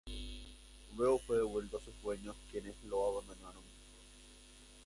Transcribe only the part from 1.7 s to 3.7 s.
a sus dueños, quienes lo abandonaron.